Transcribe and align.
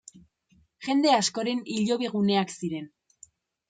Jende 0.87 1.13
askoren 1.19 1.63
hilobi 1.77 2.13
guneak 2.19 2.59
ziren. 2.61 2.93